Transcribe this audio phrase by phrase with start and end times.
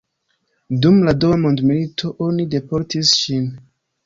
[0.85, 3.47] Dum la dua mondmilito oni deportis ŝin.